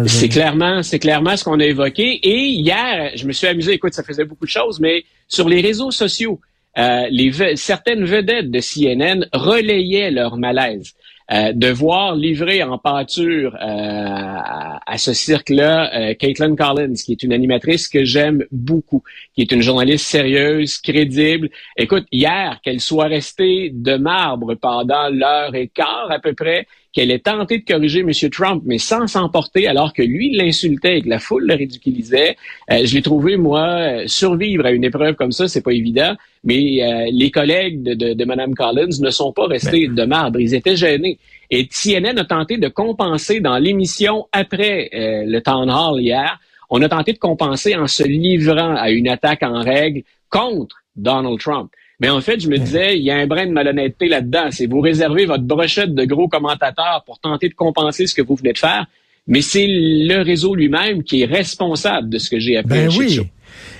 C'est 0.07 0.29
clairement, 0.29 0.81
c'est 0.81 0.99
clairement 0.99 1.38
ce 1.38 1.43
qu'on 1.43 1.59
a 1.59 1.65
évoqué. 1.65 2.19
Et 2.23 2.47
hier, 2.47 3.11
je 3.15 3.25
me 3.25 3.31
suis 3.31 3.47
amusé. 3.47 3.73
Écoute, 3.73 3.93
ça 3.93 4.03
faisait 4.03 4.25
beaucoup 4.25 4.45
de 4.45 4.49
choses, 4.49 4.79
mais 4.79 5.03
sur 5.27 5.47
les 5.47 5.61
réseaux 5.61 5.91
sociaux, 5.91 6.39
euh, 6.77 7.07
les, 7.11 7.55
certaines 7.55 8.05
vedettes 8.05 8.49
de 8.49 8.59
CNN 8.59 9.25
relayaient 9.33 10.11
leur 10.11 10.38
malaise. 10.38 10.93
Euh, 11.31 11.53
de 11.53 11.67
voir 11.67 12.15
livrer 12.15 12.63
en 12.63 12.79
pâture 12.79 13.55
euh, 13.55 13.59
à, 13.62 14.98
ce 14.98 15.13
cirque-là 15.13 15.93
euh, 15.93 16.13
Caitlin 16.15 16.55
Collins, 16.55 16.95
qui 16.95 17.12
est 17.12 17.21
une 17.21 17.33
animatrice 17.33 17.88
que 17.88 18.03
j'aime 18.03 18.45
beaucoup, 18.51 19.03
qui 19.36 19.41
est 19.41 19.51
une 19.51 19.62
journaliste 19.62 20.07
sérieuse, 20.07 20.79
crédible. 20.79 21.51
Écoute, 21.77 22.07
hier, 22.12 22.59
qu'elle 22.63 22.79
soit 22.79 23.05
restée 23.05 23.69
de 23.71 23.95
marbre 23.98 24.55
pendant 24.55 25.07
l'heure 25.09 25.53
et 25.53 25.67
quart 25.67 26.09
à 26.09 26.17
peu 26.17 26.33
près, 26.33 26.65
qu'elle 26.91 27.12
ait 27.12 27.19
tenté 27.19 27.60
de 27.60 27.65
corriger 27.65 28.00
M. 28.00 28.12
Trump, 28.31 28.63
mais 28.65 28.77
sans 28.77 29.08
s'emporter, 29.08 29.67
alors 29.67 29.93
que 29.93 30.01
lui 30.01 30.36
l'insultait 30.36 30.98
et 30.98 31.01
que 31.01 31.10
la 31.10 31.19
foule 31.19 31.46
le 31.46 31.53
ridiculisait. 31.53 32.36
Euh, 32.72 32.86
je 32.86 32.96
l'ai 32.96 33.01
trouvé, 33.01 33.38
moi, 33.38 34.08
survivre 34.08 34.65
à 34.65 34.72
une 34.72 34.84
épreuve 34.84 35.15
comme 35.15 35.31
ça, 35.31 35.48
c'est 35.48 35.62
pas 35.62 35.74
évident, 35.74 36.15
mais 36.43 36.81
euh, 36.81 37.10
les 37.12 37.29
collègues 37.31 37.84
de, 37.84 37.93
de, 37.93 38.13
de 38.13 38.25
Mme 38.25 38.55
Collins 38.55 39.00
ne 39.00 39.10
sont 39.12 39.31
pas 39.34 39.46
restés 39.46 39.88
de 39.88 40.03
marbre, 40.05 40.39
ils 40.39 40.55
étaient 40.55 40.75
gênés. 40.75 41.19
Et 41.51 41.67
CNN 41.67 42.17
a 42.17 42.25
tenté 42.25 42.58
de 42.58 42.67
compenser 42.67 43.39
dans 43.39 43.58
l'émission 43.58 44.27
après 44.31 44.89
euh, 44.93 45.24
le 45.25 45.41
town 45.41 45.69
hall 45.69 46.01
hier, 46.01 46.39
on 46.69 46.81
a 46.81 46.89
tenté 46.89 47.13
de 47.13 47.17
compenser 47.17 47.75
en 47.75 47.88
se 47.88 48.03
livrant 48.03 48.75
à 48.75 48.91
une 48.91 49.08
attaque 49.08 49.43
en 49.43 49.62
règle 49.62 50.03
contre 50.29 50.75
Donald 50.96 51.39
Trump. 51.39 51.72
Mais 52.00 52.10
en 52.10 52.22
fait, 52.22 52.39
je 52.39 52.48
me 52.48 52.58
disais, 52.58 52.98
il 52.98 53.03
y 53.03 53.12
a 53.12 53.18
un 53.18 53.27
brin 53.27 53.46
de 53.46 53.51
malhonnêteté 53.51 54.08
là-dedans. 54.08 54.50
C'est 54.51 54.68
vous 54.68 54.79
réservez 54.79 55.25
votre 55.25 55.44
brochette 55.44 55.94
de 55.94 56.06
gros 56.06 56.27
commentateurs 56.27 57.03
pour 57.06 57.20
tenter 57.20 57.50
de 57.50 57.53
compenser 57.53 58.08
ce 58.08 58.15
que 58.15 58.22
vous 58.22 58.36
venez 58.36 58.53
de 58.53 58.58
faire. 58.58 58.86
Mais 59.27 59.41
c'est 59.41 59.68
le 59.68 60.24
réseau 60.24 60.56
lui-même 60.56 61.03
qui 61.03 61.22
est 61.22 61.25
responsable 61.25 62.10
de 62.10 62.18
ce 62.18 62.29
que 62.29 62.39
j'ai 62.39 62.58
appelé 62.58 62.88
ben 62.88 62.89
oui. 62.98 63.20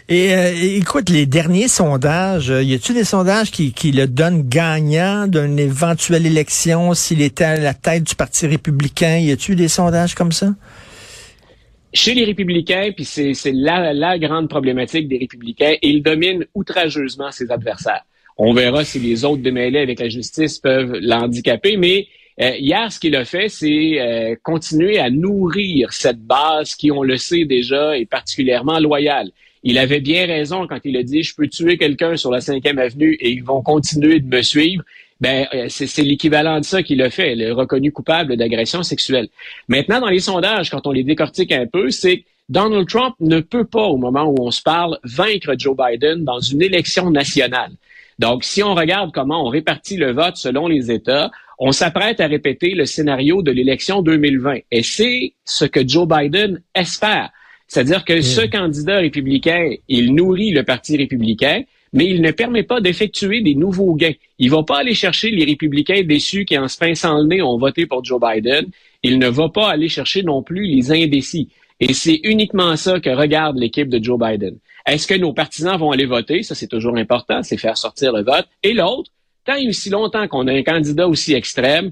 Et 0.10 0.34
euh, 0.34 0.52
écoute, 0.54 1.10
les 1.10 1.26
derniers 1.28 1.68
sondages, 1.68 2.50
euh, 2.50 2.64
y 2.64 2.74
a-t-il 2.74 2.96
des 2.96 3.04
sondages 3.04 3.52
qui, 3.52 3.72
qui 3.74 3.92
le 3.92 4.08
donnent 4.08 4.42
gagnant 4.48 5.28
d'une 5.28 5.60
éventuelle 5.60 6.26
élection 6.26 6.94
s'il 6.96 7.22
était 7.22 7.44
à 7.44 7.58
la 7.58 7.76
tête 7.76 8.04
du 8.04 8.16
Parti 8.16 8.48
républicain? 8.48 9.18
Y 9.18 9.32
a-t-il 9.32 9.56
des 9.56 9.68
sondages 9.68 10.16
comme 10.16 10.32
ça? 10.32 10.48
Chez 11.93 12.13
les 12.13 12.24
républicains, 12.24 12.91
puis 12.96 13.05
c'est 13.05 13.34
la, 13.51 13.93
la 13.93 14.19
grande 14.19 14.50
problématique 14.50 15.08
des 15.08 15.17
républicains, 15.17 15.75
ils 15.81 16.03
dominent 16.03 16.46
outrageusement 16.53 17.31
ses 17.31 17.51
adversaires. 17.51 18.03
On 18.38 18.53
verra 18.53 18.86
si 18.86 19.00
les 19.00 19.25
autres 19.25 19.41
démêlés 19.41 19.79
avec 19.79 20.00
la 20.00 20.08
justice 20.08 20.60
peuvent 20.60 20.98
l'handicaper, 21.01 21.77
mais 21.77 22.08
euh, 22.41 22.55
hier, 22.58 22.89
ce 22.91 23.00
qu'il 23.00 23.15
a 23.15 23.25
fait, 23.25 23.50
c'est 23.50 24.00
euh, 24.00 24.36
continuer 24.41 24.98
à 24.98 25.10
nourrir 25.10 25.91
cette 25.91 26.22
base 26.22 26.75
qui, 26.75 26.89
on 26.89 27.03
le 27.03 27.17
sait 27.17 27.43
déjà, 27.43 27.98
est 27.98 28.05
particulièrement 28.05 28.79
loyale. 28.79 29.31
Il 29.63 29.77
avait 29.77 30.00
bien 30.00 30.25
raison 30.25 30.65
quand 30.67 30.79
il 30.86 30.96
a 30.96 31.03
dit, 31.03 31.22
je 31.22 31.36
peux 31.36 31.50
tuer 31.50 31.77
quelqu'un 31.77 32.15
sur 32.15 32.31
la 32.31 32.39
5e 32.39 32.77
avenue 32.77 33.15
et 33.15 33.29
ils 33.29 33.43
vont 33.43 33.62
continuer 33.62 34.22
de 34.22 34.27
me 34.27 34.41
suivre 34.41 34.84
ben 35.20 35.48
euh, 35.54 35.66
c'est 35.70 36.02
l'équivalent 36.02 36.60
de 36.60 36.66
ça 36.66 36.82
qu'il 36.84 37.02
a 37.02 37.10
fait, 37.10 37.36
le 37.36 37.52
reconnu 37.52 37.92
coupable 37.92 38.38
d'agression 38.38 38.84
sexuelle. 38.84 39.28
Maintenant, 39.68 40.00
dans 40.02 40.08
les 40.08 40.20
sondages, 40.20 40.70
quand 40.70 40.88
on 40.88 40.92
les 40.92 41.04
décortique 41.04 41.52
un 41.52 41.68
peu, 41.68 41.90
c'est 41.90 42.24
Donald 42.48 42.88
Trump 42.88 43.16
ne 43.20 43.42
peut 43.42 43.66
pas, 43.66 43.86
au 43.86 43.98
moment 43.98 44.24
où 44.24 44.36
on 44.40 44.52
se 44.52 44.62
parle, 44.62 44.98
vaincre 45.04 45.56
Joe 45.58 45.76
Biden 45.78 46.24
dans 46.24 46.40
une 46.40 46.62
élection 46.62 47.12
nationale. 47.12 47.72
Donc, 48.18 48.44
si 48.44 48.64
on 48.64 48.76
regarde 48.76 49.12
comment 49.14 49.46
on 49.46 49.50
répartit 49.50 49.98
le 49.98 50.12
vote 50.12 50.36
selon 50.36 50.68
les 50.68 50.92
États, 50.92 51.32
on 51.58 51.72
s'apprête 51.72 52.20
à 52.22 52.28
répéter 52.28 52.72
le 52.72 52.86
scénario 52.86 53.42
de 53.42 53.52
l'élection 53.52 54.02
2020. 54.02 54.60
Et 54.72 54.84
c'est 54.84 55.34
ce 55.46 55.66
que 55.66 55.88
Joe 55.88 56.08
Biden 56.08 56.62
espère. 56.74 57.30
C'est-à-dire 57.68 58.04
que 58.04 58.22
ce 58.22 58.42
candidat 58.42 58.98
républicain, 58.98 59.76
il 59.88 60.16
nourrit 60.16 60.52
le 60.52 60.64
Parti 60.64 60.98
républicain, 60.98 61.62
mais 61.93 62.05
il 62.05 62.22
ne 62.22 62.31
permet 62.31 62.63
pas 62.63 62.81
d'effectuer 62.81 63.41
des 63.41 63.55
nouveaux 63.55 63.96
gains. 63.96 64.13
Il 64.38 64.50
va 64.50 64.63
pas 64.63 64.79
aller 64.79 64.93
chercher 64.93 65.31
les 65.31 65.46
républicains 65.46 66.03
déçus 66.03 66.46
qui, 66.46 66.58
en 66.58 66.67
se 66.67 66.77
pinçant 66.77 67.17
le 67.19 67.27
nez, 67.27 67.41
ont 67.41 67.58
voté 67.58 67.86
pour 67.86 68.03
Joe 68.03 68.19
Biden. 68.22 68.65
Il 69.03 69.19
ne 69.19 69.27
va 69.27 69.50
pas 69.50 69.69
aller 69.69 69.89
chercher 69.89 70.24
non 70.24 70.43
plus 70.43 70.65
les 70.65 70.91
indécis. 70.91 71.50
Et 71.79 71.93
c'est 71.93 72.19
uniquement 72.24 72.75
ça 72.75 73.00
que 73.00 73.10
regarde 73.10 73.58
l'équipe 73.58 73.89
de 73.89 74.03
Joe 74.03 74.19
Biden. 74.19 74.58
Est-ce 74.86 75.08
que 75.08 75.15
nos 75.15 75.34
partisans 75.34 75.77
vont 75.77 75.91
aller 75.91 76.05
voter? 76.05 76.43
Ça, 76.43 76.55
c'est 76.55 76.67
toujours 76.67 76.98
important, 76.98 77.41
c'est 77.43 77.58
faire 77.58 77.77
sortir 77.77 78.12
le 78.12 78.24
vote. 78.24 78.48
Et 78.63 78.74
l'autre, 78.74 79.12
tant 79.46 79.55
et 79.55 79.67
aussi 79.67 79.89
longtemps 79.89 80.27
qu'on 80.27 80.48
a 80.48 80.53
un 80.53 80.63
candidat 80.63 81.08
aussi 81.08 81.34
extrême, 81.34 81.91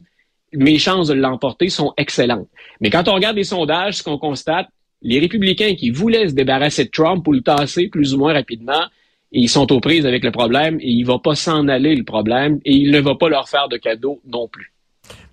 mes 0.54 0.78
chances 0.78 1.08
de 1.08 1.14
l'emporter 1.14 1.70
sont 1.70 1.94
excellentes. 1.98 2.48
Mais 2.82 2.90
quand 2.90 3.08
on 3.08 3.14
regarde 3.14 3.36
les 3.36 3.44
sondages, 3.44 3.98
ce 3.98 4.04
qu'on 4.04 4.18
constate, 4.18 4.68
les 5.02 5.20
républicains 5.20 5.76
qui 5.76 5.90
voulaient 5.90 6.30
se 6.30 6.34
débarrasser 6.34 6.86
de 6.86 6.90
Trump 6.90 7.28
ou 7.28 7.34
le 7.34 7.42
tasser 7.42 7.88
plus 7.88 8.14
ou 8.14 8.18
moins 8.18 8.34
rapidement, 8.34 8.86
ils 9.32 9.50
sont 9.50 9.72
aux 9.72 9.80
prises 9.80 10.06
avec 10.06 10.24
le 10.24 10.32
problème 10.32 10.78
et 10.80 10.90
il 10.90 11.04
va 11.04 11.20
pas 11.20 11.36
s'en 11.36 11.68
aller 11.68 11.96
le 11.96 12.04
problème 12.04 12.60
et 12.66 12.74
il 12.74 12.92
ne 12.92 13.00
va 13.00 13.16
pas 13.16 13.30
leur 13.30 13.50
faire 13.50 13.68
de 13.70 13.78
cadeau 13.78 14.22
non 14.26 14.48
plus. 14.48 14.74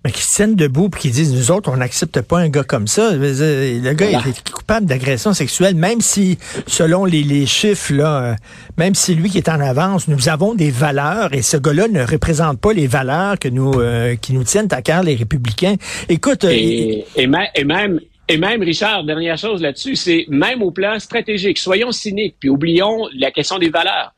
Mais 0.03 0.11
qui 0.11 0.21
se 0.21 0.35
tiennent 0.35 0.55
debout 0.55 0.89
et 0.95 0.99
qui 0.99 1.09
disent, 1.09 1.33
nous 1.33 1.49
autres, 1.49 1.71
on 1.71 1.77
n'accepte 1.77 2.21
pas 2.21 2.37
un 2.37 2.49
gars 2.49 2.63
comme 2.63 2.85
ça. 2.85 3.15
Le 3.15 3.93
gars 3.93 4.05
est 4.05 4.49
coupable 4.51 4.85
d'agression 4.85 5.33
sexuelle, 5.33 5.73
même 5.73 5.99
si, 5.99 6.37
selon 6.67 7.05
les, 7.05 7.45
chiffres, 7.47 7.91
là, 7.91 8.23
euh, 8.23 8.35
même 8.77 8.93
si 8.93 9.15
lui 9.15 9.31
qui 9.31 9.39
est 9.39 9.49
en 9.49 9.59
avance, 9.59 10.07
nous 10.07 10.29
avons 10.29 10.53
des 10.53 10.69
valeurs 10.69 11.33
et 11.33 11.41
ce 11.41 11.57
gars-là 11.57 11.87
ne 11.87 12.05
représente 12.05 12.59
pas 12.59 12.71
les 12.71 12.85
valeurs 12.85 13.39
que 13.39 13.47
nous, 13.47 13.73
euh, 13.79 14.15
qui 14.15 14.33
nous 14.33 14.43
tiennent 14.43 14.67
à 14.71 14.83
cœur, 14.83 15.01
les 15.01 15.15
républicains. 15.15 15.75
Écoute... 16.07 16.43
Euh, 16.43 16.51
et, 16.51 17.05
et 17.15 17.25
même, 17.25 17.99
et 18.27 18.37
même, 18.37 18.63
Richard, 18.63 19.03
dernière 19.03 19.37
chose 19.37 19.61
là-dessus, 19.61 19.95
c'est 19.95 20.25
même 20.29 20.63
au 20.63 20.71
plan 20.71 20.99
stratégique, 20.99 21.57
soyons 21.57 21.91
cyniques, 21.91 22.35
puis 22.39 22.49
oublions 22.49 23.07
la 23.13 23.31
question 23.31 23.59
des 23.59 23.69
valeurs. 23.69 24.13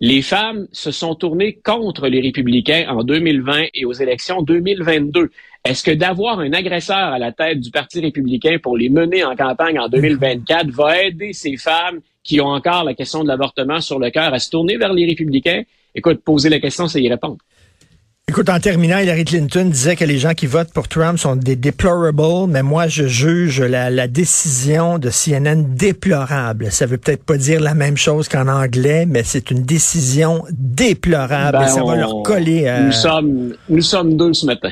Les 0.00 0.20
femmes 0.20 0.66
se 0.72 0.90
sont 0.90 1.14
tournées 1.14 1.60
contre 1.64 2.08
les 2.08 2.20
républicains 2.20 2.86
en 2.88 3.04
2020 3.04 3.66
et 3.72 3.84
aux 3.84 3.92
élections 3.92 4.42
2022. 4.42 5.30
Est-ce 5.64 5.84
que 5.84 5.92
d'avoir 5.92 6.40
un 6.40 6.52
agresseur 6.52 6.96
à 6.96 7.20
la 7.20 7.30
tête 7.30 7.60
du 7.60 7.70
Parti 7.70 8.00
républicain 8.00 8.56
pour 8.60 8.76
les 8.76 8.88
mener 8.88 9.22
en 9.22 9.36
campagne 9.36 9.78
en 9.78 9.88
2024 9.88 10.70
va 10.70 11.04
aider 11.04 11.32
ces 11.32 11.56
femmes 11.56 12.00
qui 12.24 12.40
ont 12.40 12.48
encore 12.48 12.82
la 12.82 12.94
question 12.94 13.22
de 13.22 13.28
l'avortement 13.28 13.80
sur 13.80 14.00
le 14.00 14.10
cœur 14.10 14.34
à 14.34 14.40
se 14.40 14.50
tourner 14.50 14.76
vers 14.76 14.92
les 14.92 15.06
républicains? 15.06 15.62
Écoute, 15.94 16.24
poser 16.24 16.48
la 16.48 16.58
question, 16.58 16.88
c'est 16.88 17.00
y 17.00 17.08
répondre. 17.08 17.38
Écoute, 18.28 18.48
en 18.48 18.60
terminant, 18.60 18.98
Hillary 18.98 19.24
Clinton 19.24 19.64
disait 19.64 19.96
que 19.96 20.04
les 20.04 20.18
gens 20.18 20.32
qui 20.32 20.46
votent 20.46 20.72
pour 20.72 20.86
Trump 20.86 21.18
sont 21.18 21.34
des 21.34 21.56
deplorables, 21.56 22.46
mais 22.48 22.62
moi, 22.62 22.86
je 22.86 23.06
juge 23.06 23.60
la, 23.60 24.06
décision 24.06 24.98
de 24.98 25.10
CNN 25.10 25.74
déplorable. 25.74 26.70
Ça 26.70 26.86
veut 26.86 26.98
peut-être 26.98 27.24
pas 27.24 27.36
dire 27.36 27.60
la 27.60 27.74
même 27.74 27.96
chose 27.96 28.28
qu'en 28.28 28.46
anglais, 28.46 29.06
mais 29.06 29.24
c'est 29.24 29.50
une 29.50 29.64
décision 29.64 30.44
déplorable 30.50 31.58
et 31.58 31.66
ben, 31.66 31.68
ça 31.68 31.82
va 31.82 31.96
leur 31.96 32.22
coller. 32.22 32.68
À... 32.68 32.80
Nous 32.80 32.92
sommes, 32.92 33.54
nous 33.68 33.82
sommes 33.82 34.16
deux 34.16 34.32
ce 34.32 34.46
matin. 34.46 34.70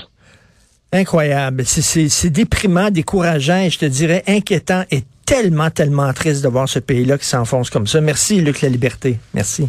Incroyable. 0.92 1.64
C'est 1.66 2.30
déprimant, 2.30 2.90
décourageant 2.90 3.59
et 3.59 3.71
je 3.71 3.78
te 3.78 3.87
dirais 3.87 4.23
inquiétant 4.28 4.85
et 4.92 5.02
tellement, 5.26 5.71
tellement 5.71 6.12
triste 6.12 6.42
de 6.42 6.49
voir 6.49 6.69
ce 6.69 6.78
pays-là 6.78 7.19
qui 7.19 7.26
s'enfonce 7.26 7.69
comme 7.69 7.88
ça. 7.88 8.00
Merci, 8.00 8.40
Luc 8.40 8.62
La 8.62 8.69
Liberté. 8.69 9.19
Merci. 9.35 9.69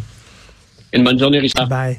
Une 0.92 1.04
bonne 1.04 1.18
journée, 1.18 1.40
Richard. 1.40 1.68
Bye. 1.68 1.98